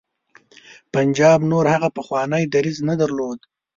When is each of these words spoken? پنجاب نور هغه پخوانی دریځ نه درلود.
پنجاب 0.93 1.39
نور 1.51 1.65
هغه 1.73 1.89
پخوانی 1.97 2.43
دریځ 2.53 2.77
نه 2.89 2.95
درلود. 3.01 3.39